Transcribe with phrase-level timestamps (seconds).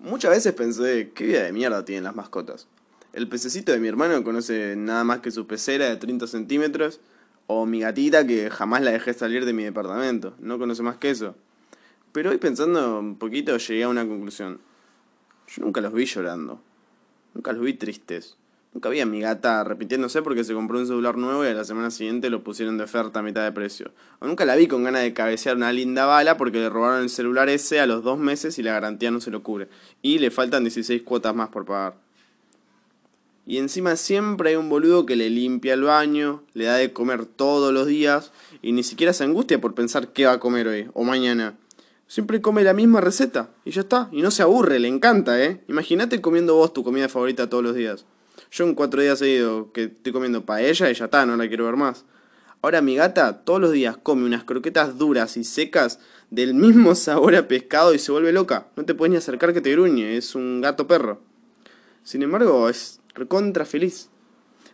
[0.00, 2.68] Muchas veces pensé, ¿qué vida de mierda tienen las mascotas?
[3.12, 7.00] El pececito de mi hermano conoce nada más que su pecera de 30 centímetros,
[7.48, 11.10] o mi gatita que jamás la dejé salir de mi departamento, no conoce más que
[11.10, 11.34] eso.
[12.12, 14.60] Pero hoy pensando un poquito llegué a una conclusión.
[15.48, 16.62] Yo nunca los vi llorando,
[17.34, 18.36] nunca los vi tristes.
[18.78, 21.64] Nunca vi a mi gata repitiéndose porque se compró un celular nuevo y a la
[21.64, 23.90] semana siguiente lo pusieron de oferta a mitad de precio.
[24.20, 27.10] O nunca la vi con ganas de cabecear una linda bala porque le robaron el
[27.10, 29.66] celular ese a los dos meses y la garantía no se lo cubre.
[30.00, 31.96] Y le faltan 16 cuotas más por pagar.
[33.48, 37.26] Y encima siempre hay un boludo que le limpia el baño, le da de comer
[37.26, 38.30] todos los días
[38.62, 41.56] y ni siquiera se angustia por pensar qué va a comer hoy o mañana.
[42.06, 44.08] Siempre come la misma receta y ya está.
[44.12, 45.64] Y no se aburre, le encanta, ¿eh?
[45.66, 48.06] Imagínate comiendo vos tu comida favorita todos los días.
[48.50, 51.48] Yo en cuatro días he ido que estoy comiendo paella y ya está, no la
[51.48, 52.04] quiero ver más.
[52.60, 57.36] Ahora mi gata todos los días come unas croquetas duras y secas del mismo sabor
[57.36, 58.68] a pescado y se vuelve loca.
[58.76, 61.20] No te puedes ni acercar que te gruñe, es un gato perro.
[62.02, 64.08] Sin embargo, es recontra feliz.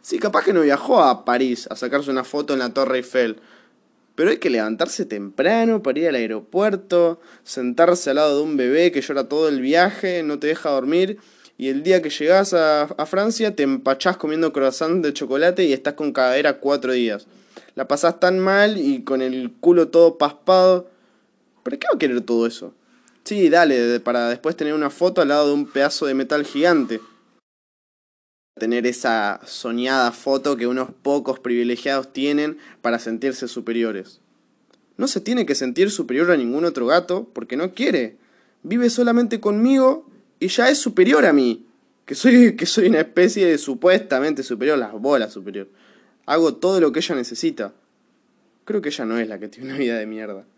[0.01, 3.41] Sí, capaz que no viajó a París a sacarse una foto en la Torre Eiffel.
[4.15, 8.93] Pero hay que levantarse temprano para ir al aeropuerto, sentarse al lado de un bebé
[8.93, 11.19] que llora todo el viaje, no te deja dormir
[11.57, 15.73] y el día que llegas a, a, Francia te empachás comiendo croissant de chocolate y
[15.73, 17.27] estás con cadera cuatro días.
[17.75, 20.89] La pasás tan mal y con el culo todo paspado.
[21.63, 22.75] ¿Pero qué va a querer todo eso?
[23.25, 27.01] Sí, dale, para después tener una foto al lado de un pedazo de metal gigante.
[28.59, 34.21] Tener esa soñada foto que unos pocos privilegiados tienen para sentirse superiores.
[34.97, 38.17] No se tiene que sentir superior a ningún otro gato porque no quiere.
[38.63, 40.07] Vive solamente conmigo
[40.45, 41.65] y ya es superior a mí.
[42.05, 45.69] Que soy, que soy una especie de supuestamente superior, las bolas superior.
[46.27, 47.73] Hago todo lo que ella necesita.
[48.67, 50.45] Creo que ella no es la que tiene una vida de mierda.